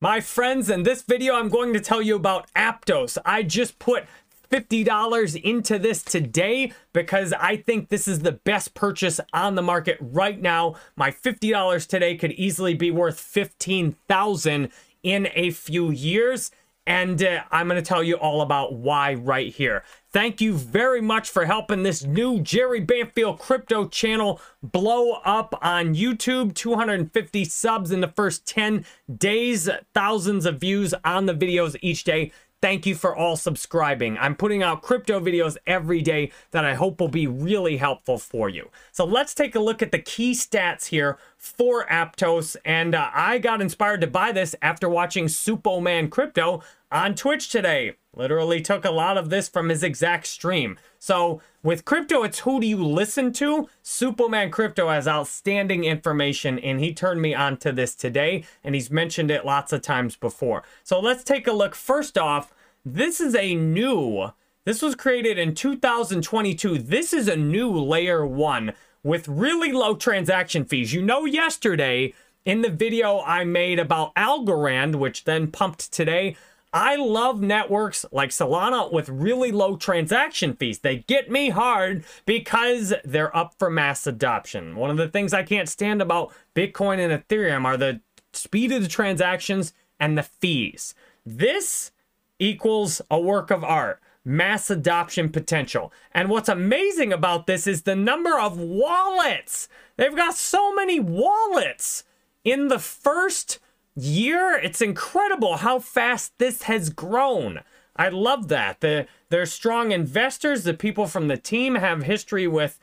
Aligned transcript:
My 0.00 0.20
friends, 0.20 0.70
in 0.70 0.84
this 0.84 1.02
video, 1.02 1.34
I'm 1.34 1.48
going 1.48 1.72
to 1.72 1.80
tell 1.80 2.00
you 2.00 2.14
about 2.14 2.48
Aptos. 2.54 3.18
I 3.24 3.42
just 3.42 3.80
put 3.80 4.04
$50 4.48 5.42
into 5.42 5.76
this 5.76 6.04
today 6.04 6.72
because 6.92 7.32
I 7.32 7.56
think 7.56 7.88
this 7.88 8.06
is 8.06 8.20
the 8.20 8.30
best 8.30 8.74
purchase 8.74 9.18
on 9.32 9.56
the 9.56 9.62
market 9.62 9.98
right 10.00 10.40
now. 10.40 10.76
My 10.94 11.10
$50 11.10 11.88
today 11.88 12.16
could 12.16 12.30
easily 12.30 12.74
be 12.74 12.92
worth 12.92 13.18
15,000 13.18 14.68
in 15.02 15.28
a 15.34 15.50
few 15.50 15.90
years 15.90 16.52
and 16.88 17.22
uh, 17.22 17.42
I'm 17.50 17.68
going 17.68 17.80
to 17.80 17.86
tell 17.86 18.02
you 18.02 18.16
all 18.16 18.40
about 18.40 18.72
why 18.72 19.12
right 19.12 19.52
here. 19.52 19.84
Thank 20.10 20.40
you 20.40 20.54
very 20.54 21.02
much 21.02 21.28
for 21.28 21.44
helping 21.44 21.82
this 21.82 22.02
new 22.02 22.40
Jerry 22.40 22.80
Banfield 22.80 23.38
crypto 23.38 23.86
channel 23.86 24.40
blow 24.62 25.12
up 25.22 25.56
on 25.60 25.94
YouTube. 25.94 26.54
250 26.54 27.44
subs 27.44 27.90
in 27.90 28.00
the 28.00 28.08
first 28.08 28.46
10 28.46 28.86
days, 29.14 29.68
thousands 29.92 30.46
of 30.46 30.60
views 30.60 30.94
on 31.04 31.26
the 31.26 31.34
videos 31.34 31.76
each 31.82 32.04
day. 32.04 32.32
Thank 32.60 32.86
you 32.86 32.96
for 32.96 33.14
all 33.14 33.36
subscribing. 33.36 34.18
I'm 34.18 34.34
putting 34.34 34.64
out 34.64 34.82
crypto 34.82 35.20
videos 35.20 35.56
every 35.66 36.02
day 36.02 36.32
that 36.50 36.64
I 36.64 36.74
hope 36.74 37.00
will 37.00 37.08
be 37.08 37.28
really 37.28 37.76
helpful 37.76 38.18
for 38.18 38.48
you. 38.48 38.70
So 38.90 39.04
let's 39.04 39.32
take 39.32 39.54
a 39.54 39.60
look 39.60 39.80
at 39.80 39.92
the 39.92 40.00
key 40.00 40.32
stats 40.32 40.86
here 40.86 41.18
for 41.36 41.86
Aptos. 41.86 42.56
And 42.64 42.96
uh, 42.96 43.10
I 43.14 43.38
got 43.38 43.60
inspired 43.60 44.00
to 44.00 44.08
buy 44.08 44.32
this 44.32 44.56
after 44.60 44.88
watching 44.88 45.28
Superman 45.28 46.10
Crypto 46.10 46.62
on 46.90 47.14
Twitch 47.14 47.48
today. 47.48 47.94
Literally 48.18 48.60
took 48.60 48.84
a 48.84 48.90
lot 48.90 49.16
of 49.16 49.30
this 49.30 49.48
from 49.48 49.68
his 49.68 49.84
exact 49.84 50.26
stream. 50.26 50.76
So 50.98 51.40
with 51.62 51.84
crypto, 51.84 52.24
it's 52.24 52.40
who 52.40 52.60
do 52.60 52.66
you 52.66 52.84
listen 52.84 53.32
to? 53.34 53.68
Superman 53.80 54.50
Crypto 54.50 54.88
has 54.88 55.06
outstanding 55.06 55.84
information, 55.84 56.58
and 56.58 56.80
he 56.80 56.92
turned 56.92 57.22
me 57.22 57.32
on 57.32 57.58
to 57.58 57.70
this 57.70 57.94
today, 57.94 58.44
and 58.64 58.74
he's 58.74 58.90
mentioned 58.90 59.30
it 59.30 59.46
lots 59.46 59.72
of 59.72 59.82
times 59.82 60.16
before. 60.16 60.64
So 60.82 60.98
let's 60.98 61.22
take 61.22 61.46
a 61.46 61.52
look. 61.52 61.76
First 61.76 62.18
off, 62.18 62.52
this 62.84 63.20
is 63.20 63.36
a 63.36 63.54
new, 63.54 64.32
this 64.64 64.82
was 64.82 64.96
created 64.96 65.38
in 65.38 65.54
2022. 65.54 66.78
This 66.78 67.12
is 67.12 67.28
a 67.28 67.36
new 67.36 67.70
layer 67.70 68.26
one 68.26 68.72
with 69.04 69.28
really 69.28 69.70
low 69.70 69.94
transaction 69.94 70.64
fees. 70.64 70.92
You 70.92 71.02
know, 71.02 71.24
yesterday 71.24 72.14
in 72.44 72.62
the 72.62 72.70
video 72.70 73.20
I 73.20 73.44
made 73.44 73.78
about 73.78 74.12
Algorand, 74.16 74.96
which 74.96 75.22
then 75.22 75.52
pumped 75.52 75.92
today, 75.92 76.36
I 76.72 76.96
love 76.96 77.40
networks 77.40 78.04
like 78.12 78.30
Solana 78.30 78.92
with 78.92 79.08
really 79.08 79.50
low 79.52 79.76
transaction 79.76 80.54
fees. 80.54 80.80
They 80.80 80.98
get 80.98 81.30
me 81.30 81.48
hard 81.48 82.04
because 82.26 82.92
they're 83.04 83.34
up 83.34 83.54
for 83.58 83.70
mass 83.70 84.06
adoption. 84.06 84.76
One 84.76 84.90
of 84.90 84.98
the 84.98 85.08
things 85.08 85.32
I 85.32 85.44
can't 85.44 85.68
stand 85.68 86.02
about 86.02 86.32
Bitcoin 86.54 86.98
and 86.98 87.26
Ethereum 87.26 87.64
are 87.64 87.78
the 87.78 88.00
speed 88.34 88.70
of 88.72 88.82
the 88.82 88.88
transactions 88.88 89.72
and 89.98 90.18
the 90.18 90.22
fees. 90.22 90.94
This 91.24 91.90
equals 92.38 93.00
a 93.10 93.18
work 93.18 93.50
of 93.50 93.64
art, 93.64 94.00
mass 94.24 94.68
adoption 94.68 95.30
potential. 95.30 95.90
And 96.12 96.28
what's 96.28 96.50
amazing 96.50 97.14
about 97.14 97.46
this 97.46 97.66
is 97.66 97.82
the 97.82 97.96
number 97.96 98.38
of 98.38 98.58
wallets. 98.58 99.68
They've 99.96 100.14
got 100.14 100.34
so 100.34 100.74
many 100.74 101.00
wallets 101.00 102.04
in 102.44 102.68
the 102.68 102.78
first 102.78 103.58
year. 103.98 104.54
It's 104.54 104.80
incredible 104.80 105.58
how 105.58 105.78
fast 105.78 106.32
this 106.38 106.62
has 106.62 106.88
grown. 106.90 107.60
I 107.96 108.08
love 108.08 108.48
that. 108.48 108.80
The, 108.80 109.06
they're 109.28 109.46
strong 109.46 109.92
investors. 109.92 110.64
The 110.64 110.74
people 110.74 111.06
from 111.06 111.28
the 111.28 111.36
team 111.36 111.74
have 111.74 112.04
history 112.04 112.46
with 112.46 112.78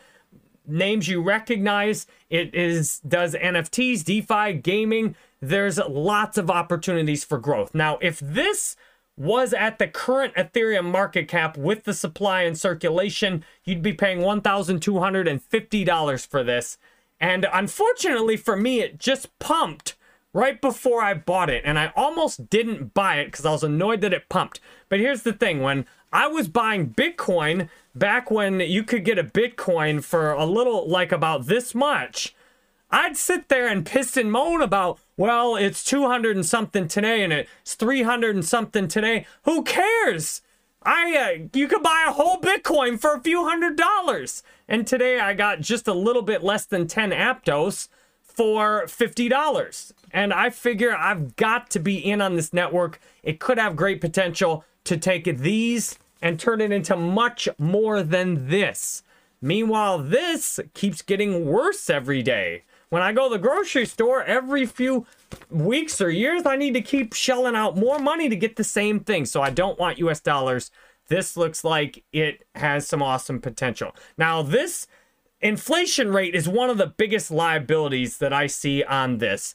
names 0.67 1.07
you 1.07 1.21
recognize. 1.21 2.05
It 2.29 2.53
is 2.53 2.99
does 2.99 3.33
NFTs, 3.35 4.03
DeFi, 4.03 4.53
gaming. 4.53 5.15
There's 5.41 5.77
lots 5.77 6.37
of 6.37 6.51
opportunities 6.51 7.23
for 7.23 7.37
growth. 7.37 7.73
Now, 7.73 7.97
if 8.01 8.19
this 8.19 8.75
was 9.17 9.53
at 9.53 9.79
the 9.79 9.87
current 9.87 10.35
Ethereum 10.35 10.91
market 10.91 11.29
cap 11.29 11.57
with 11.57 11.85
the 11.85 11.93
supply 11.93 12.41
and 12.41 12.57
circulation, 12.57 13.45
you'd 13.63 13.81
be 13.81 13.93
paying 13.93 14.19
$1,250 14.19 16.27
for 16.27 16.43
this. 16.43 16.77
And 17.19 17.47
unfortunately 17.53 18.35
for 18.35 18.57
me, 18.57 18.81
it 18.81 18.99
just 18.99 19.39
pumped 19.39 19.95
right 20.35 20.59
before 20.59 21.01
I 21.01 21.13
bought 21.13 21.49
it, 21.49 21.63
and 21.65 21.79
I 21.79 21.93
almost 21.95 22.49
didn't 22.49 22.93
buy 22.93 23.19
it 23.19 23.27
because 23.27 23.45
I 23.45 23.51
was 23.51 23.63
annoyed 23.63 24.01
that 24.01 24.13
it 24.13 24.27
pumped. 24.27 24.59
But 24.89 24.99
here's 24.99 25.23
the 25.23 25.31
thing 25.31 25.61
when 25.61 25.85
I 26.11 26.27
was 26.27 26.49
buying 26.49 26.89
Bitcoin 26.89 27.69
back 27.95 28.29
when 28.29 28.59
you 28.59 28.83
could 28.83 29.05
get 29.05 29.17
a 29.17 29.23
Bitcoin 29.23 30.03
for 30.03 30.33
a 30.33 30.45
little, 30.45 30.89
like 30.89 31.13
about 31.13 31.45
this 31.45 31.73
much, 31.73 32.35
I'd 32.91 33.15
sit 33.15 33.47
there 33.47 33.65
and 33.65 33.85
piss 33.85 34.17
and 34.17 34.29
moan 34.29 34.61
about, 34.61 34.99
well, 35.15 35.55
it's 35.55 35.85
200 35.85 36.35
and 36.35 36.45
something 36.45 36.89
today 36.89 37.23
and 37.23 37.31
it's 37.31 37.75
300 37.75 38.35
and 38.35 38.45
something 38.45 38.89
today. 38.89 39.25
Who 39.43 39.63
cares? 39.63 40.41
I 40.83 41.15
uh, 41.17 41.47
you 41.53 41.67
could 41.69 41.81
buy 41.81 42.05
a 42.07 42.11
whole 42.11 42.39
Bitcoin 42.41 42.99
for 42.99 43.15
a 43.15 43.21
few 43.21 43.45
hundred 43.45 43.75
dollars. 43.77 44.43
And 44.67 44.85
today 44.85 45.19
I 45.19 45.33
got 45.33 45.61
just 45.61 45.87
a 45.87 45.93
little 45.93 46.21
bit 46.21 46.43
less 46.43 46.65
than 46.65 46.87
10 46.87 47.11
Aptos 47.11 47.87
for 48.35 48.83
$50. 48.85 49.93
And 50.11 50.33
I 50.33 50.49
figure 50.49 50.95
I've 50.95 51.35
got 51.35 51.69
to 51.71 51.79
be 51.79 51.97
in 51.97 52.21
on 52.21 52.35
this 52.35 52.53
network. 52.53 52.99
It 53.23 53.39
could 53.39 53.57
have 53.57 53.75
great 53.75 54.01
potential 54.01 54.63
to 54.85 54.97
take 54.97 55.25
these 55.37 55.97
and 56.21 56.39
turn 56.39 56.61
it 56.61 56.71
into 56.71 56.95
much 56.95 57.47
more 57.57 58.01
than 58.01 58.47
this. 58.49 59.03
Meanwhile, 59.41 59.99
this 59.99 60.59
keeps 60.73 61.01
getting 61.01 61.45
worse 61.45 61.89
every 61.89 62.23
day. 62.23 62.63
When 62.89 63.01
I 63.01 63.13
go 63.13 63.29
to 63.29 63.35
the 63.35 63.41
grocery 63.41 63.85
store 63.85 64.23
every 64.23 64.65
few 64.65 65.05
weeks 65.49 65.99
or 65.99 66.09
years, 66.09 66.45
I 66.45 66.55
need 66.55 66.73
to 66.75 66.81
keep 66.81 67.13
shelling 67.13 67.55
out 67.55 67.77
more 67.77 67.99
money 67.99 68.29
to 68.29 68.35
get 68.35 68.55
the 68.55 68.63
same 68.63 68.99
thing. 68.99 69.25
So 69.25 69.41
I 69.41 69.49
don't 69.49 69.77
want 69.77 69.99
US 69.99 70.19
dollars. 70.19 70.71
This 71.07 71.35
looks 71.37 71.63
like 71.63 72.03
it 72.11 72.47
has 72.55 72.87
some 72.87 73.01
awesome 73.01 73.39
potential. 73.39 73.95
Now, 74.17 74.41
this 74.41 74.87
inflation 75.41 76.11
rate 76.11 76.35
is 76.35 76.47
one 76.47 76.69
of 76.69 76.77
the 76.77 76.87
biggest 76.87 77.31
liabilities 77.31 78.17
that 78.17 78.33
I 78.33 78.47
see 78.47 78.83
on 78.83 79.17
this 79.19 79.53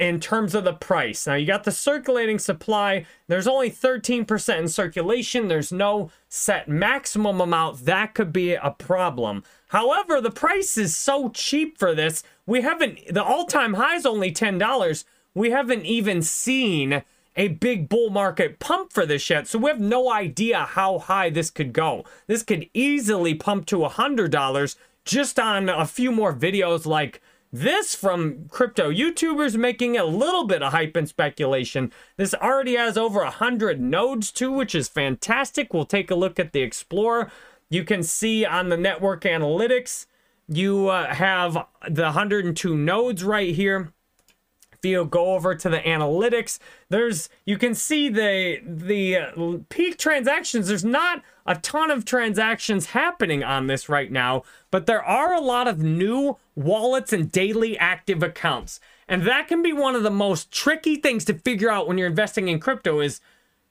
in 0.00 0.18
terms 0.18 0.54
of 0.54 0.64
the 0.64 0.72
price. 0.72 1.26
Now, 1.26 1.34
you 1.34 1.46
got 1.46 1.64
the 1.64 1.70
circulating 1.70 2.38
supply. 2.38 3.04
There's 3.28 3.46
only 3.46 3.70
13% 3.70 4.58
in 4.58 4.68
circulation. 4.68 5.48
There's 5.48 5.70
no 5.70 6.10
set 6.28 6.68
maximum 6.68 7.40
amount. 7.40 7.84
That 7.84 8.14
could 8.14 8.32
be 8.32 8.54
a 8.54 8.70
problem. 8.70 9.44
However, 9.68 10.20
the 10.20 10.30
price 10.30 10.78
is 10.78 10.96
so 10.96 11.28
cheap 11.28 11.78
for 11.78 11.94
this. 11.94 12.22
We 12.46 12.62
haven't, 12.62 13.12
the 13.12 13.22
all 13.22 13.44
time 13.44 13.74
high 13.74 13.96
is 13.96 14.06
only 14.06 14.32
$10. 14.32 15.04
We 15.34 15.50
haven't 15.50 15.84
even 15.84 16.22
seen 16.22 17.02
a 17.36 17.48
big 17.48 17.88
bull 17.88 18.10
market 18.10 18.58
pump 18.58 18.92
for 18.92 19.06
this 19.06 19.28
yet. 19.30 19.46
So 19.46 19.58
we 19.58 19.70
have 19.70 19.80
no 19.80 20.10
idea 20.10 20.60
how 20.64 20.98
high 20.98 21.30
this 21.30 21.50
could 21.50 21.72
go. 21.72 22.04
This 22.26 22.42
could 22.42 22.68
easily 22.74 23.34
pump 23.34 23.66
to 23.66 23.76
$100 23.76 24.76
just 25.04 25.38
on 25.38 25.68
a 25.68 25.86
few 25.86 26.12
more 26.12 26.34
videos 26.34 26.86
like 26.86 27.20
this 27.52 27.94
from 27.94 28.46
crypto 28.48 28.90
YouTubers 28.92 29.56
making 29.56 29.96
a 29.96 30.04
little 30.04 30.46
bit 30.46 30.62
of 30.62 30.72
hype 30.72 30.94
and 30.96 31.08
speculation. 31.08 31.92
This 32.16 32.34
already 32.34 32.76
has 32.76 32.96
over 32.96 33.20
100 33.20 33.80
nodes 33.80 34.30
too, 34.30 34.52
which 34.52 34.74
is 34.74 34.88
fantastic. 34.88 35.74
We'll 35.74 35.84
take 35.84 36.10
a 36.10 36.14
look 36.14 36.38
at 36.38 36.52
the 36.52 36.62
Explorer. 36.62 37.30
You 37.68 37.84
can 37.84 38.02
see 38.02 38.44
on 38.44 38.68
the 38.68 38.76
network 38.76 39.22
analytics, 39.22 40.06
you 40.48 40.88
uh, 40.88 41.14
have 41.14 41.66
the 41.88 42.02
102 42.02 42.76
nodes 42.76 43.24
right 43.24 43.54
here 43.54 43.92
go 44.82 45.34
over 45.34 45.54
to 45.54 45.68
the 45.68 45.78
analytics, 45.78 46.58
there's 46.88 47.28
you 47.44 47.58
can 47.58 47.74
see 47.74 48.08
the 48.08 48.60
the 48.64 49.16
uh, 49.16 49.58
peak 49.68 49.98
transactions. 49.98 50.68
There's 50.68 50.84
not 50.84 51.22
a 51.46 51.56
ton 51.56 51.90
of 51.90 52.04
transactions 52.04 52.86
happening 52.86 53.42
on 53.42 53.66
this 53.66 53.88
right 53.88 54.10
now, 54.10 54.42
but 54.70 54.86
there 54.86 55.04
are 55.04 55.34
a 55.34 55.40
lot 55.40 55.68
of 55.68 55.78
new 55.78 56.36
wallets 56.54 57.12
and 57.12 57.30
daily 57.30 57.78
active 57.78 58.22
accounts. 58.22 58.80
And 59.08 59.26
that 59.26 59.48
can 59.48 59.62
be 59.62 59.72
one 59.72 59.96
of 59.96 60.02
the 60.02 60.10
most 60.10 60.52
tricky 60.52 60.96
things 60.96 61.24
to 61.24 61.34
figure 61.34 61.70
out 61.70 61.88
when 61.88 61.98
you're 61.98 62.06
investing 62.06 62.48
in 62.48 62.60
crypto 62.60 63.00
is 63.00 63.20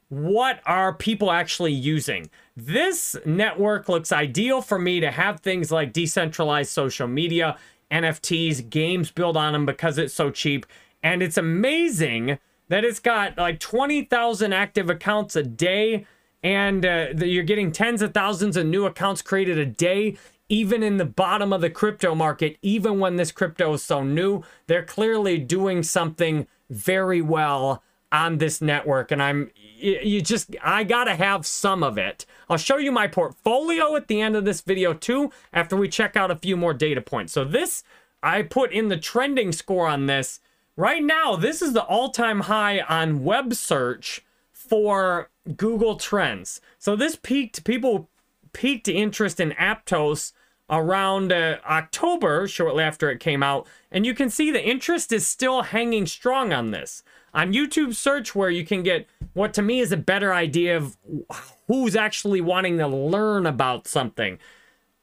what 0.10 0.60
are 0.66 0.94
people 0.94 1.32
actually 1.32 1.72
using? 1.72 2.30
This 2.58 3.16
network 3.26 3.88
looks 3.88 4.12
ideal 4.12 4.62
for 4.62 4.80
me 4.80 5.00
to 5.00 5.12
have 5.12 5.40
things 5.40 5.72
like 5.72 5.94
decentralized 5.94 6.72
social 6.72 7.08
media, 7.08 7.58
NFTs, 7.92 8.70
games 8.70 9.12
built 9.12 9.38
on 9.38 9.54
them 9.54 9.66
because 9.66 9.98
it's 9.98 10.14
so 10.14 10.32
cheap. 10.32 10.66
And 11.02 11.22
it's 11.24 11.38
amazing 11.38 12.40
that 12.68 12.86
it's 12.86 13.00
got 13.00 13.38
like 13.38 13.60
20,000 13.60 14.54
active 14.54 14.90
accounts 14.90 15.36
a 15.36 15.44
day 15.44 16.06
and 16.42 16.86
uh, 16.86 17.08
you're 17.18 17.44
getting 17.44 17.72
tens 17.72 18.02
of 18.02 18.14
thousands 18.14 18.56
of 18.56 18.66
new 18.66 18.86
accounts 18.86 19.22
created 19.22 19.58
a 19.58 19.66
day 19.66 20.18
even 20.48 20.82
in 20.82 20.98
the 20.98 21.06
bottom 21.06 21.54
of 21.54 21.62
the 21.62 21.70
crypto 21.70 22.16
market 22.16 22.58
even 22.62 23.00
when 23.00 23.18
this 23.18 23.32
crypto 23.32 23.74
is 23.74 23.84
so 23.84 24.04
new. 24.04 24.44
They're 24.68 24.86
clearly 24.86 25.38
doing 25.38 25.84
something 25.84 26.48
very 26.70 27.22
well 27.22 27.84
on 28.12 28.40
this 28.40 28.60
network 28.60 29.12
and 29.12 29.22
i'm 29.22 29.52
you 29.78 30.20
just 30.20 30.56
i 30.64 30.84
gotta 30.84 31.16
have 31.16 31.46
some 31.46 31.84
of 31.84 31.98
it. 31.98 32.26
I'll 32.50 32.58
show 32.58 32.78
you 32.78 32.92
my 32.92 33.08
portfolio 33.08 33.96
at 33.96 34.08
the 34.08 34.22
end 34.22 34.36
of 34.36 34.46
this 34.46 34.62
video 34.62 34.94
too 34.94 35.32
after 35.54 35.76
we 35.76 35.88
check 35.90 36.16
out 36.16 36.32
a 36.32 36.36
few 36.36 36.58
more 36.58 36.74
data 36.74 37.02
points. 37.02 37.34
So 37.34 37.44
this 37.44 37.84
i 38.24 38.42
put 38.42 38.72
in 38.72 38.88
the 38.88 38.98
trending 38.98 39.52
score 39.52 39.88
on 39.88 40.08
this 40.08 40.40
right 40.80 41.04
now, 41.04 41.36
this 41.36 41.62
is 41.62 41.74
the 41.74 41.84
all 41.84 42.10
time 42.10 42.42
high 42.42 42.80
on 42.82 43.24
web 43.24 43.54
search 43.54 44.24
for 44.52 45.30
Google 45.58 45.98
Trends. 45.98 46.62
So 46.78 46.96
this 46.96 47.18
peaked, 47.18 47.66
people 47.66 48.10
peaked 48.54 48.88
interest 48.88 49.40
in 49.40 49.52
Aptos 49.52 50.32
around 50.70 51.34
uh, 51.34 51.58
October, 51.70 52.48
shortly 52.48 52.84
after 52.84 53.10
it 53.10 53.20
came 53.20 53.44
out. 53.44 53.68
And 53.92 54.06
you 54.06 54.14
can 54.14 54.30
see 54.30 54.52
the 54.52 54.66
interest 54.66 55.12
is 55.12 55.28
still 55.28 55.64
hanging 55.64 56.06
strong 56.06 56.54
on 56.54 56.72
this. 56.72 57.04
On 57.34 57.54
YouTube 57.54 57.94
search, 57.94 58.34
where 58.34 58.50
you 58.50 58.66
can 58.66 58.82
get 58.82 59.08
what 59.34 59.54
to 59.56 59.62
me 59.62 59.82
is 59.82 59.92
a 59.92 59.98
better 59.98 60.34
idea 60.34 60.78
of 60.78 60.98
who's 61.68 61.96
actually 61.96 62.42
wanting 62.42 62.78
to 62.78 62.88
learn 62.88 63.46
about 63.46 63.88
something. 63.88 64.40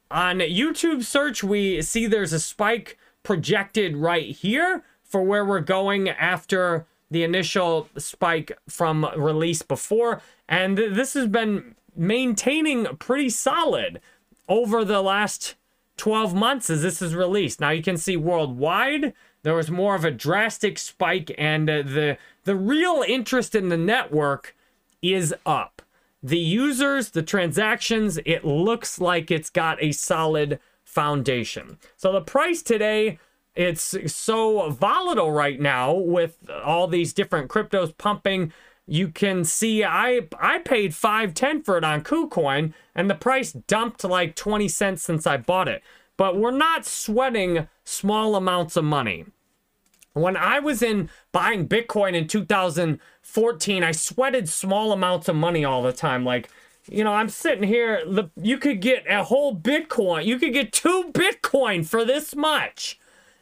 On 0.09 0.39
YouTube 0.39 1.03
search, 1.03 1.43
we 1.43 1.81
see 1.81 2.07
there's 2.07 2.33
a 2.33 2.39
spike 2.39 2.97
projected 3.23 3.95
right 3.95 4.35
here 4.35 4.83
for 5.07 5.23
where 5.23 5.45
we're 5.45 5.59
going 5.61 6.09
after 6.09 6.85
the 7.09 7.23
initial 7.23 7.87
spike 7.97 8.51
from 8.67 9.09
release 9.15 9.61
before. 9.61 10.21
And 10.49 10.77
this 10.77 11.13
has 11.13 11.27
been 11.27 11.75
maintaining 11.95 12.85
pretty 12.97 13.29
solid 13.29 14.01
over 14.49 14.83
the 14.83 15.01
last 15.01 15.55
12 15.97 16.35
months 16.35 16.69
as 16.69 16.81
this 16.81 17.01
is 17.01 17.15
released. 17.15 17.59
Now 17.59 17.69
you 17.69 17.81
can 17.81 17.97
see 17.97 18.17
worldwide 18.17 19.13
there 19.47 19.55
was 19.55 19.71
more 19.71 19.95
of 19.95 20.03
a 20.03 20.11
drastic 20.11 20.77
spike 20.77 21.33
and 21.37 21.69
uh, 21.69 21.81
the 21.81 22.17
the 22.43 22.55
real 22.55 23.01
interest 23.07 23.55
in 23.55 23.69
the 23.69 23.77
network 23.77 24.55
is 25.01 25.33
up. 25.45 25.81
The 26.21 26.37
users, 26.37 27.11
the 27.11 27.23
transactions, 27.23 28.19
it 28.25 28.43
looks 28.43 28.99
like 28.99 29.31
it's 29.31 29.49
got 29.49 29.81
a 29.81 29.93
solid 29.93 30.59
foundation. 30.83 31.77
So 31.95 32.11
the 32.11 32.19
price 32.19 32.61
today 32.61 33.19
it's 33.57 34.13
so 34.13 34.69
volatile 34.69 35.31
right 35.31 35.59
now 35.59 35.93
with 35.93 36.37
all 36.63 36.87
these 36.87 37.11
different 37.11 37.49
cryptos 37.49 37.97
pumping 37.97 38.53
you 38.87 39.09
can 39.09 39.43
see 39.43 39.83
I 39.83 40.21
I 40.39 40.59
paid 40.59 40.95
510 40.95 41.63
for 41.63 41.77
it 41.77 41.83
on 41.83 42.01
KuCoin 42.01 42.73
and 42.95 43.09
the 43.09 43.15
price 43.15 43.51
dumped 43.51 44.03
like 44.05 44.35
20 44.35 44.67
cents 44.69 45.03
since 45.03 45.27
I 45.27 45.37
bought 45.37 45.67
it. 45.67 45.83
But 46.15 46.37
we're 46.37 46.51
not 46.51 46.85
sweating 46.85 47.67
small 47.83 48.35
amounts 48.35 48.75
of 48.77 48.85
money. 48.85 49.25
When 50.13 50.35
I 50.35 50.59
was 50.59 50.81
in 50.81 51.09
buying 51.31 51.67
Bitcoin 51.67 52.15
in 52.15 52.27
2014, 52.27 53.83
I 53.83 53.91
sweated 53.91 54.49
small 54.49 54.91
amounts 54.91 55.29
of 55.29 55.35
money 55.35 55.63
all 55.63 55.83
the 55.83 55.93
time. 55.93 56.25
Like, 56.25 56.49
you 56.89 57.03
know, 57.03 57.13
I'm 57.13 57.29
sitting 57.29 57.67
here, 57.67 58.01
you 58.41 58.57
could 58.57 58.79
get 58.79 59.05
a 59.07 59.25
whole 59.25 59.55
Bitcoin. 59.55 60.25
You 60.25 60.39
could 60.39 60.53
get 60.53 60.73
two 60.73 61.11
Bitcoin 61.13 61.85
for 61.85 62.03
this 62.03 62.35
much. 62.35 62.99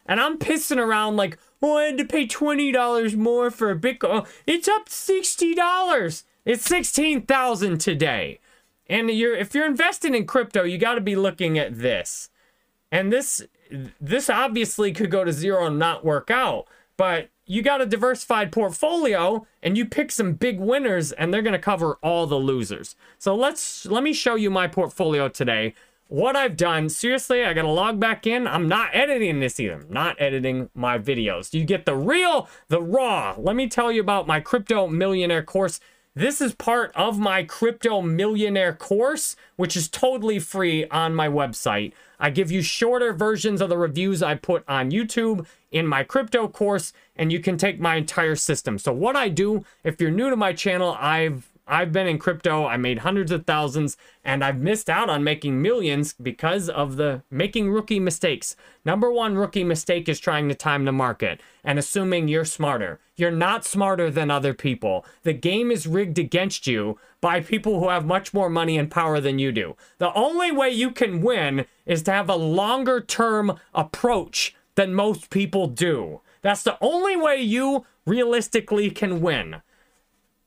And 0.08 0.20
I'm 0.20 0.38
pissing 0.38 0.78
around 0.78 1.16
like, 1.16 1.38
oh, 1.62 1.78
I 1.78 1.84
had 1.84 1.98
to 1.98 2.04
pay 2.04 2.26
$20 2.26 3.16
more 3.16 3.50
for 3.50 3.70
a 3.70 3.78
Bitcoin. 3.78 4.26
It's 4.46 4.68
up 4.68 4.88
$60. 4.88 6.24
It's 6.44 6.64
16,000 6.64 7.78
today. 7.78 8.40
And 8.88 9.10
you're 9.10 9.34
if 9.34 9.54
you're 9.54 9.66
investing 9.66 10.14
in 10.14 10.26
crypto, 10.26 10.62
you 10.62 10.78
got 10.78 10.94
to 10.94 11.00
be 11.00 11.16
looking 11.16 11.58
at 11.58 11.78
this. 11.78 12.30
And 12.92 13.12
this 13.12 13.42
this 14.00 14.30
obviously 14.30 14.92
could 14.92 15.10
go 15.10 15.24
to 15.24 15.32
zero 15.32 15.66
and 15.66 15.78
not 15.78 16.04
work 16.04 16.30
out, 16.30 16.68
but 16.96 17.30
you 17.46 17.62
got 17.62 17.80
a 17.80 17.86
diversified 17.86 18.52
portfolio 18.52 19.46
and 19.62 19.76
you 19.76 19.86
pick 19.86 20.10
some 20.10 20.34
big 20.34 20.58
winners 20.60 21.12
and 21.12 21.32
they're 21.32 21.42
going 21.42 21.52
to 21.52 21.58
cover 21.58 21.98
all 22.02 22.26
the 22.26 22.36
losers. 22.36 22.96
So 23.18 23.34
let's 23.34 23.86
let 23.86 24.02
me 24.02 24.12
show 24.12 24.34
you 24.34 24.50
my 24.50 24.68
portfolio 24.68 25.28
today 25.28 25.74
what 26.08 26.36
I've 26.36 26.56
done, 26.56 26.88
seriously, 26.88 27.44
I 27.44 27.52
gotta 27.52 27.68
log 27.68 27.98
back 27.98 28.26
in. 28.26 28.46
I'm 28.46 28.68
not 28.68 28.90
editing 28.92 29.40
this 29.40 29.58
either. 29.58 29.74
I'm 29.74 29.92
not 29.92 30.16
editing 30.20 30.70
my 30.74 30.98
videos. 30.98 31.52
You 31.52 31.64
get 31.64 31.84
the 31.84 31.96
real, 31.96 32.48
the 32.68 32.80
raw. 32.80 33.34
Let 33.36 33.56
me 33.56 33.68
tell 33.68 33.90
you 33.90 34.00
about 34.00 34.26
my 34.26 34.40
crypto 34.40 34.86
millionaire 34.86 35.42
course. 35.42 35.80
This 36.14 36.40
is 36.40 36.54
part 36.54 36.92
of 36.94 37.18
my 37.18 37.42
crypto 37.42 38.00
millionaire 38.00 38.72
course, 38.72 39.36
which 39.56 39.76
is 39.76 39.88
totally 39.88 40.38
free 40.38 40.86
on 40.88 41.14
my 41.14 41.28
website. 41.28 41.92
I 42.18 42.30
give 42.30 42.50
you 42.50 42.62
shorter 42.62 43.12
versions 43.12 43.60
of 43.60 43.68
the 43.68 43.76
reviews 43.76 44.22
I 44.22 44.36
put 44.36 44.64
on 44.66 44.90
YouTube 44.90 45.46
in 45.70 45.86
my 45.86 46.04
crypto 46.04 46.48
course, 46.48 46.94
and 47.16 47.30
you 47.30 47.40
can 47.40 47.58
take 47.58 47.80
my 47.80 47.96
entire 47.96 48.36
system. 48.36 48.78
So, 48.78 48.92
what 48.92 49.14
I 49.14 49.28
do, 49.28 49.64
if 49.84 50.00
you're 50.00 50.10
new 50.10 50.30
to 50.30 50.36
my 50.36 50.54
channel, 50.54 50.96
I've 50.98 51.50
I've 51.68 51.90
been 51.90 52.06
in 52.06 52.18
crypto, 52.18 52.64
I 52.64 52.76
made 52.76 52.98
hundreds 52.98 53.32
of 53.32 53.44
thousands, 53.44 53.96
and 54.24 54.44
I've 54.44 54.60
missed 54.60 54.88
out 54.88 55.10
on 55.10 55.24
making 55.24 55.60
millions 55.60 56.12
because 56.12 56.68
of 56.68 56.96
the 56.96 57.22
making 57.28 57.70
rookie 57.70 57.98
mistakes. 57.98 58.54
Number 58.84 59.10
one 59.10 59.36
rookie 59.36 59.64
mistake 59.64 60.08
is 60.08 60.20
trying 60.20 60.48
to 60.48 60.54
time 60.54 60.84
the 60.84 60.92
market 60.92 61.40
and 61.64 61.76
assuming 61.76 62.28
you're 62.28 62.44
smarter. 62.44 63.00
You're 63.16 63.32
not 63.32 63.64
smarter 63.64 64.10
than 64.10 64.30
other 64.30 64.54
people. 64.54 65.04
The 65.24 65.32
game 65.32 65.72
is 65.72 65.88
rigged 65.88 66.20
against 66.20 66.68
you 66.68 66.98
by 67.20 67.40
people 67.40 67.80
who 67.80 67.88
have 67.88 68.06
much 68.06 68.32
more 68.32 68.48
money 68.48 68.78
and 68.78 68.88
power 68.88 69.20
than 69.20 69.40
you 69.40 69.50
do. 69.50 69.74
The 69.98 70.14
only 70.14 70.52
way 70.52 70.70
you 70.70 70.92
can 70.92 71.20
win 71.20 71.66
is 71.84 72.04
to 72.04 72.12
have 72.12 72.28
a 72.28 72.36
longer 72.36 73.00
term 73.00 73.58
approach 73.74 74.54
than 74.76 74.94
most 74.94 75.30
people 75.30 75.66
do. 75.66 76.20
That's 76.42 76.62
the 76.62 76.78
only 76.80 77.16
way 77.16 77.40
you 77.40 77.86
realistically 78.04 78.90
can 78.90 79.20
win 79.20 79.62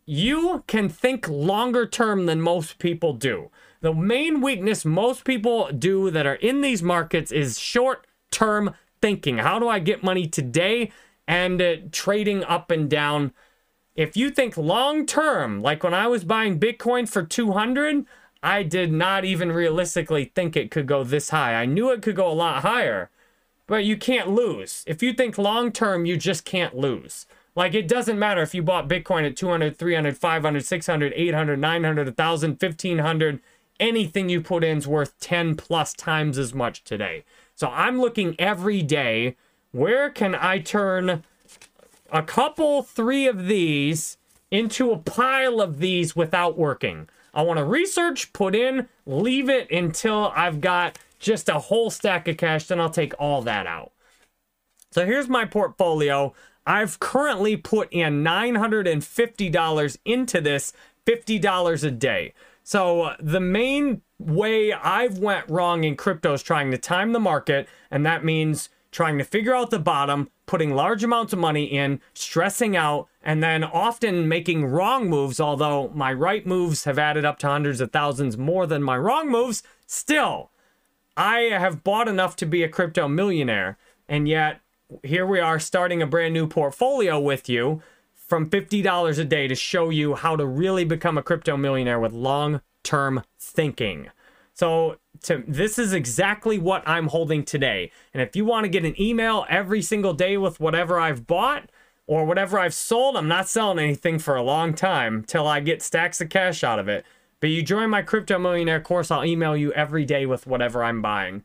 you 0.09 0.63
can 0.65 0.89
think 0.89 1.29
longer 1.29 1.85
term 1.85 2.25
than 2.25 2.41
most 2.41 2.79
people 2.79 3.13
do. 3.13 3.51
The 3.81 3.93
main 3.93 4.41
weakness 4.41 4.83
most 4.83 5.23
people 5.23 5.69
do 5.71 6.09
that 6.09 6.25
are 6.25 6.33
in 6.33 6.61
these 6.61 6.81
markets 6.81 7.31
is 7.31 7.59
short 7.59 8.07
term 8.31 8.73
thinking. 9.03 9.37
How 9.37 9.59
do 9.59 9.69
I 9.69 9.77
get 9.77 10.03
money 10.03 10.25
today 10.25 10.91
and 11.27 11.61
uh, 11.61 11.75
trading 11.91 12.43
up 12.43 12.71
and 12.71 12.89
down? 12.89 13.33
If 13.93 14.17
you 14.17 14.31
think 14.31 14.57
long 14.57 15.05
term, 15.05 15.61
like 15.61 15.83
when 15.83 15.93
I 15.93 16.07
was 16.07 16.23
buying 16.23 16.59
Bitcoin 16.59 17.07
for 17.07 17.21
200, 17.21 18.03
I 18.41 18.63
did 18.63 18.91
not 18.91 19.25
even 19.25 19.51
realistically 19.51 20.31
think 20.33 20.55
it 20.55 20.71
could 20.71 20.87
go 20.87 21.03
this 21.03 21.29
high. 21.29 21.53
I 21.53 21.67
knew 21.67 21.91
it 21.91 22.01
could 22.01 22.15
go 22.15 22.31
a 22.31 22.33
lot 22.33 22.63
higher, 22.63 23.11
but 23.67 23.85
you 23.85 23.95
can't 23.95 24.29
lose. 24.29 24.83
If 24.87 25.03
you 25.03 25.13
think 25.13 25.37
long 25.37 25.71
term, 25.71 26.07
you 26.07 26.17
just 26.17 26.45
can't 26.45 26.75
lose. 26.75 27.27
Like 27.59 27.73
it 27.73 27.89
doesn't 27.89 28.17
matter 28.17 28.41
if 28.41 28.55
you 28.55 28.63
bought 28.63 28.87
Bitcoin 28.87 29.27
at 29.27 29.35
200, 29.35 29.77
300, 29.77 30.17
500, 30.17 30.65
600, 30.65 31.13
800, 31.13 31.59
900, 31.59 32.07
1000, 32.07 32.51
1500, 32.51 33.41
anything 33.81 34.29
you 34.29 34.39
put 34.39 34.63
in 34.63 34.77
is 34.77 34.87
worth 34.87 35.19
10 35.19 35.57
plus 35.57 35.93
times 35.93 36.37
as 36.37 36.53
much 36.53 36.85
today. 36.85 37.25
So 37.55 37.67
I'm 37.67 37.99
looking 37.99 38.37
every 38.39 38.81
day, 38.81 39.35
where 39.73 40.09
can 40.09 40.35
I 40.35 40.59
turn 40.59 41.25
a 42.13 42.23
couple, 42.23 42.81
three 42.81 43.27
of 43.27 43.47
these 43.47 44.15
into 44.49 44.93
a 44.93 44.97
pile 44.97 45.59
of 45.59 45.79
these 45.79 46.15
without 46.15 46.57
working? 46.57 47.09
I 47.33 47.41
want 47.41 47.57
to 47.57 47.65
research, 47.65 48.31
put 48.31 48.55
in, 48.55 48.87
leave 49.05 49.49
it 49.49 49.69
until 49.69 50.31
I've 50.33 50.61
got 50.61 50.97
just 51.19 51.49
a 51.49 51.59
whole 51.59 51.89
stack 51.89 52.25
of 52.29 52.37
cash, 52.37 52.67
then 52.67 52.79
I'll 52.79 52.89
take 52.89 53.13
all 53.19 53.41
that 53.41 53.67
out. 53.67 53.91
So 54.91 55.05
here's 55.05 55.27
my 55.27 55.43
portfolio. 55.43 56.33
I've 56.69 56.99
currently 56.99 57.57
put 57.57 57.91
in 57.91 58.23
$950 58.23 59.97
into 60.05 60.39
this, 60.39 60.71
$50 61.07 61.83
a 61.83 61.91
day. 61.91 62.33
So 62.61 63.01
uh, 63.01 63.15
the 63.19 63.39
main 63.39 64.03
way 64.19 64.71
I've 64.71 65.17
went 65.17 65.49
wrong 65.49 65.83
in 65.83 65.95
crypto 65.95 66.33
is 66.33 66.43
trying 66.43 66.69
to 66.69 66.77
time 66.77 67.13
the 67.13 67.19
market, 67.19 67.67
and 67.89 68.05
that 68.05 68.23
means 68.23 68.69
trying 68.91 69.17
to 69.17 69.23
figure 69.23 69.55
out 69.55 69.71
the 69.71 69.79
bottom, 69.79 70.29
putting 70.45 70.75
large 70.75 71.03
amounts 71.03 71.33
of 71.33 71.39
money 71.39 71.63
in, 71.63 72.01
stressing 72.13 72.75
out, 72.75 73.07
and 73.23 73.41
then 73.41 73.63
often 73.63 74.27
making 74.27 74.67
wrong 74.67 75.09
moves. 75.09 75.39
Although 75.39 75.89
my 75.95 76.13
right 76.13 76.45
moves 76.45 76.83
have 76.83 76.99
added 76.99 77.25
up 77.25 77.39
to 77.39 77.47
hundreds 77.47 77.81
of 77.81 77.91
thousands 77.91 78.37
more 78.37 78.67
than 78.67 78.83
my 78.83 78.95
wrong 78.95 79.27
moves, 79.27 79.63
still, 79.87 80.51
I 81.17 81.39
have 81.49 81.83
bought 81.83 82.07
enough 82.07 82.35
to 82.35 82.45
be 82.45 82.61
a 82.61 82.69
crypto 82.69 83.07
millionaire, 83.07 83.79
and 84.07 84.27
yet 84.27 84.61
here 85.03 85.25
we 85.25 85.39
are 85.39 85.59
starting 85.59 86.01
a 86.01 86.07
brand 86.07 86.33
new 86.33 86.47
portfolio 86.47 87.19
with 87.19 87.47
you 87.49 87.81
from 88.13 88.49
$50 88.49 89.19
a 89.19 89.23
day 89.23 89.47
to 89.47 89.55
show 89.55 89.89
you 89.89 90.15
how 90.15 90.35
to 90.35 90.45
really 90.45 90.85
become 90.85 91.17
a 91.17 91.23
crypto 91.23 91.57
millionaire 91.57 91.99
with 91.99 92.13
long 92.13 92.61
term 92.83 93.23
thinking. 93.39 94.09
So, 94.53 94.97
to, 95.23 95.43
this 95.47 95.79
is 95.79 95.93
exactly 95.93 96.57
what 96.57 96.83
I'm 96.87 97.07
holding 97.07 97.43
today. 97.43 97.91
And 98.13 98.21
if 98.21 98.35
you 98.35 98.45
want 98.45 98.65
to 98.65 98.69
get 98.69 98.85
an 98.85 98.99
email 99.01 99.45
every 99.49 99.81
single 99.81 100.13
day 100.13 100.37
with 100.37 100.59
whatever 100.59 100.99
I've 100.99 101.25
bought 101.27 101.69
or 102.07 102.25
whatever 102.25 102.59
I've 102.59 102.73
sold, 102.73 103.15
I'm 103.15 103.27
not 103.27 103.49
selling 103.49 103.79
anything 103.79 104.19
for 104.19 104.35
a 104.35 104.43
long 104.43 104.73
time 104.73 105.23
till 105.23 105.47
I 105.47 105.59
get 105.59 105.81
stacks 105.81 106.21
of 106.21 106.29
cash 106.29 106.63
out 106.63 106.79
of 106.79 106.87
it. 106.87 107.05
But 107.39 107.51
you 107.51 107.61
join 107.61 107.89
my 107.89 108.01
crypto 108.01 108.37
millionaire 108.37 108.81
course, 108.81 109.11
I'll 109.11 109.25
email 109.25 109.55
you 109.55 109.71
every 109.73 110.05
day 110.05 110.25
with 110.25 110.45
whatever 110.45 110.83
I'm 110.83 111.01
buying. 111.01 111.43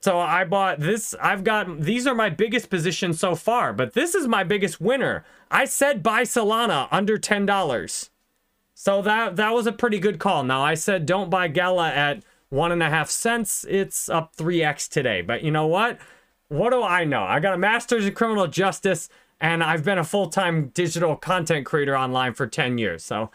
So 0.00 0.18
I 0.18 0.44
bought 0.44 0.78
this. 0.80 1.14
I've 1.20 1.42
got 1.44 1.80
these 1.80 2.06
are 2.06 2.14
my 2.14 2.30
biggest 2.30 2.70
positions 2.70 3.18
so 3.18 3.34
far, 3.34 3.72
but 3.72 3.94
this 3.94 4.14
is 4.14 4.28
my 4.28 4.44
biggest 4.44 4.80
winner. 4.80 5.24
I 5.50 5.64
said 5.64 6.02
buy 6.02 6.22
Solana 6.22 6.86
under 6.90 7.18
ten 7.18 7.46
dollars, 7.46 8.10
so 8.74 9.02
that 9.02 9.36
that 9.36 9.52
was 9.54 9.66
a 9.66 9.72
pretty 9.72 9.98
good 9.98 10.18
call. 10.20 10.44
Now 10.44 10.62
I 10.62 10.74
said 10.74 11.04
don't 11.06 11.30
buy 11.30 11.48
Gala 11.48 11.90
at 11.90 12.22
one 12.48 12.70
and 12.72 12.82
a 12.82 12.90
half 12.90 13.10
cents. 13.10 13.66
It's 13.68 14.08
up 14.08 14.34
three 14.34 14.62
x 14.62 14.88
today, 14.88 15.20
but 15.20 15.42
you 15.42 15.50
know 15.50 15.66
what? 15.66 15.98
What 16.48 16.70
do 16.70 16.82
I 16.82 17.04
know? 17.04 17.24
I 17.24 17.40
got 17.40 17.54
a 17.54 17.58
master's 17.58 18.06
in 18.06 18.14
criminal 18.14 18.46
justice. 18.46 19.08
and 19.40 19.62
I've 19.62 19.84
been 19.84 19.98
a 19.98 20.04
full-time 20.04 20.68
digital 20.70 21.14
content 21.16 21.66
creator 21.66 21.96
online 21.96 22.34
for 22.34 22.46
10 22.46 22.78
years. 22.78 23.04
So 23.04 23.30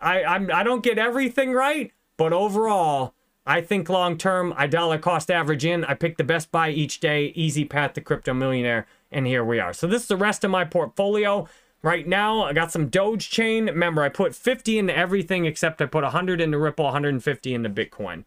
I 0.00 0.22
I'm, 0.24 0.50
I 0.52 0.62
don't 0.62 0.82
get 0.84 0.98
everything 0.98 1.52
right, 1.52 1.92
but 2.16 2.32
overall, 2.32 3.14
I 3.48 3.62
think 3.62 3.88
long 3.88 4.18
term, 4.18 4.52
I 4.58 4.66
dollar 4.66 4.98
cost 4.98 5.30
average 5.30 5.64
in. 5.64 5.82
I 5.86 5.94
pick 5.94 6.18
the 6.18 6.22
best 6.22 6.52
buy 6.52 6.68
each 6.68 7.00
day, 7.00 7.32
easy 7.34 7.64
path 7.64 7.94
to 7.94 8.02
crypto 8.02 8.34
millionaire, 8.34 8.86
and 9.10 9.26
here 9.26 9.42
we 9.42 9.58
are. 9.58 9.72
So 9.72 9.86
this 9.86 10.02
is 10.02 10.08
the 10.08 10.18
rest 10.18 10.44
of 10.44 10.50
my 10.50 10.66
portfolio. 10.66 11.48
Right 11.80 12.06
now, 12.06 12.42
I 12.42 12.52
got 12.52 12.72
some 12.72 12.88
Doge 12.88 13.30
Chain. 13.30 13.64
Remember, 13.64 14.02
I 14.02 14.10
put 14.10 14.34
50 14.34 14.78
into 14.78 14.94
everything 14.94 15.46
except 15.46 15.80
I 15.80 15.86
put 15.86 16.04
100 16.04 16.42
into 16.42 16.58
Ripple, 16.58 16.84
150 16.84 17.54
into 17.54 17.70
Bitcoin. 17.70 18.24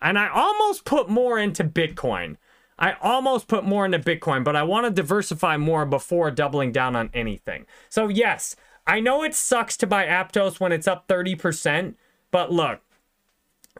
And 0.00 0.18
I 0.18 0.28
almost 0.28 0.86
put 0.86 1.10
more 1.10 1.38
into 1.38 1.62
Bitcoin. 1.62 2.38
I 2.78 2.94
almost 3.02 3.48
put 3.48 3.64
more 3.64 3.84
into 3.84 3.98
Bitcoin, 3.98 4.44
but 4.44 4.56
I 4.56 4.62
want 4.62 4.86
to 4.86 4.90
diversify 4.90 5.58
more 5.58 5.84
before 5.84 6.30
doubling 6.30 6.72
down 6.72 6.96
on 6.96 7.10
anything. 7.12 7.66
So, 7.90 8.08
yes, 8.08 8.56
I 8.86 9.00
know 9.00 9.22
it 9.22 9.34
sucks 9.34 9.76
to 9.76 9.86
buy 9.86 10.06
Aptos 10.06 10.58
when 10.58 10.72
it's 10.72 10.88
up 10.88 11.06
30%, 11.06 11.96
but 12.30 12.50
look, 12.50 12.80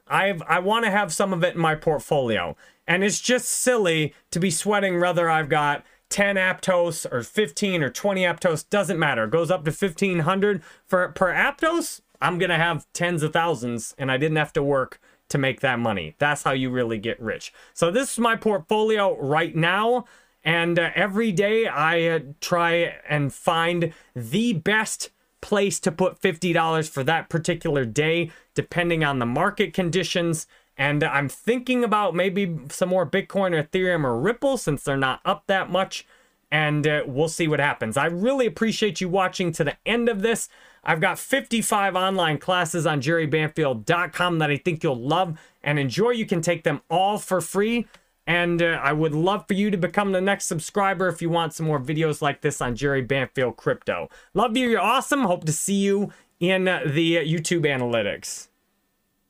I've 0.06 0.42
I 0.42 0.58
want 0.58 0.84
to 0.84 0.90
have 0.90 1.12
some 1.12 1.32
of 1.32 1.42
it 1.42 1.54
in 1.54 1.60
my 1.60 1.74
portfolio. 1.74 2.56
And 2.86 3.02
it's 3.02 3.20
just 3.20 3.48
silly 3.48 4.14
to 4.30 4.38
be 4.38 4.50
sweating 4.50 5.00
whether 5.00 5.30
I've 5.30 5.48
got 5.48 5.84
10 6.10 6.36
Aptos 6.36 7.10
or 7.10 7.22
15 7.22 7.82
or 7.82 7.90
20 7.90 8.22
Aptos, 8.22 8.68
doesn't 8.68 8.98
matter. 8.98 9.24
It 9.24 9.30
goes 9.30 9.50
up 9.50 9.64
to 9.64 9.70
1500 9.70 10.62
for 10.86 11.08
per 11.08 11.32
Aptos. 11.32 12.00
I'm 12.20 12.38
going 12.38 12.50
to 12.50 12.56
have 12.56 12.86
tens 12.92 13.22
of 13.22 13.32
thousands 13.32 13.94
and 13.98 14.10
I 14.10 14.16
didn't 14.16 14.36
have 14.36 14.52
to 14.54 14.62
work 14.62 15.00
to 15.28 15.38
make 15.38 15.60
that 15.60 15.78
money. 15.78 16.14
That's 16.18 16.42
how 16.42 16.52
you 16.52 16.70
really 16.70 16.98
get 16.98 17.20
rich. 17.20 17.52
So 17.72 17.90
this 17.90 18.12
is 18.12 18.18
my 18.18 18.36
portfolio 18.36 19.18
right 19.18 19.54
now. 19.56 20.04
And 20.44 20.78
uh, 20.78 20.90
every 20.94 21.32
day 21.32 21.66
I 21.66 22.06
uh, 22.06 22.20
try 22.40 22.96
and 23.08 23.32
find 23.32 23.94
the 24.14 24.52
best 24.52 25.10
place 25.44 25.78
to 25.78 25.92
put 25.92 26.22
$50 26.22 26.88
for 26.88 27.04
that 27.04 27.28
particular 27.28 27.84
day, 27.84 28.30
depending 28.54 29.04
on 29.04 29.18
the 29.18 29.26
market 29.26 29.74
conditions. 29.74 30.46
And 30.78 31.04
I'm 31.04 31.28
thinking 31.28 31.84
about 31.84 32.14
maybe 32.14 32.58
some 32.70 32.88
more 32.88 33.06
Bitcoin 33.06 33.52
or 33.52 33.62
Ethereum 33.62 34.04
or 34.04 34.18
Ripple 34.18 34.56
since 34.56 34.82
they're 34.82 34.96
not 34.96 35.20
up 35.22 35.44
that 35.46 35.70
much. 35.70 36.06
And 36.50 36.86
uh, 36.86 37.02
we'll 37.06 37.28
see 37.28 37.46
what 37.46 37.60
happens. 37.60 37.98
I 37.98 38.06
really 38.06 38.46
appreciate 38.46 39.02
you 39.02 39.10
watching 39.10 39.52
to 39.52 39.64
the 39.64 39.76
end 39.84 40.08
of 40.08 40.22
this. 40.22 40.48
I've 40.82 41.00
got 41.00 41.18
55 41.18 41.94
online 41.94 42.38
classes 42.38 42.86
on 42.86 43.02
jerrybanfield.com 43.02 44.38
that 44.38 44.50
I 44.50 44.56
think 44.56 44.82
you'll 44.82 44.96
love 44.96 45.38
and 45.62 45.78
enjoy. 45.78 46.10
You 46.10 46.24
can 46.24 46.40
take 46.40 46.64
them 46.64 46.80
all 46.88 47.18
for 47.18 47.42
free. 47.42 47.86
And 48.26 48.62
uh, 48.62 48.80
I 48.82 48.92
would 48.92 49.14
love 49.14 49.46
for 49.46 49.54
you 49.54 49.70
to 49.70 49.76
become 49.76 50.12
the 50.12 50.20
next 50.20 50.46
subscriber 50.46 51.08
if 51.08 51.20
you 51.20 51.28
want 51.28 51.52
some 51.52 51.66
more 51.66 51.80
videos 51.80 52.22
like 52.22 52.40
this 52.40 52.60
on 52.60 52.74
Jerry 52.74 53.02
Banfield 53.02 53.56
Crypto. 53.56 54.08
Love 54.32 54.56
you. 54.56 54.70
You're 54.70 54.80
awesome. 54.80 55.24
Hope 55.24 55.44
to 55.44 55.52
see 55.52 55.74
you 55.74 56.10
in 56.40 56.64
the 56.64 57.16
YouTube 57.16 57.66
analytics. 57.66 58.48